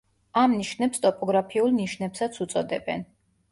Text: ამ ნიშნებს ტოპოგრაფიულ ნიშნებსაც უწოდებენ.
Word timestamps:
ამ 0.43 0.55
ნიშნებს 0.61 1.03
ტოპოგრაფიულ 1.03 1.71
ნიშნებსაც 1.81 2.43
უწოდებენ. 2.49 3.09